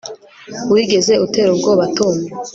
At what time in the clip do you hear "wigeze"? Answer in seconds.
0.71-1.13